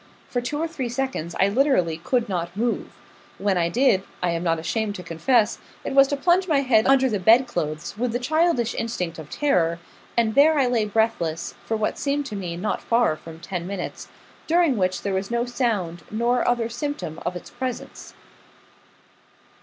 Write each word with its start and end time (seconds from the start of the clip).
For 0.31 0.41
two 0.41 0.57
or 0.57 0.67
three 0.67 0.89
seconds 0.89 1.35
I 1.39 1.47
literally 1.47 1.97
could 1.97 2.27
not 2.27 2.57
move. 2.57 2.87
When 3.37 3.55
I 3.55 3.69
did, 3.69 4.01
I 4.23 4.31
am 4.31 4.41
not 4.41 4.57
ashamed 4.57 4.95
to 4.95 5.03
confess, 5.03 5.59
it 5.85 5.93
was 5.93 6.07
to 6.07 6.17
plunge 6.17 6.47
my 6.47 6.61
head 6.61 6.87
under 6.87 7.07
the 7.07 7.19
bed 7.19 7.45
clothes, 7.45 7.95
with 7.99 8.11
the 8.11 8.17
childish 8.17 8.73
instinct 8.73 9.19
of 9.19 9.29
terror; 9.29 9.77
and 10.17 10.33
there 10.33 10.57
I 10.57 10.65
lay 10.65 10.85
breathless, 10.85 11.53
for 11.65 11.77
what 11.77 11.99
seemed 11.99 12.25
to 12.25 12.35
me 12.35 12.57
not 12.57 12.81
far 12.81 13.15
from 13.15 13.39
ten 13.39 13.67
minutes, 13.67 14.07
during 14.47 14.75
which 14.75 15.03
there 15.03 15.13
was 15.13 15.29
no 15.29 15.45
sound, 15.45 16.01
nor 16.09 16.47
other 16.47 16.67
symptom 16.67 17.19
of 17.23 17.35
its 17.35 17.51
presence. 17.51 18.15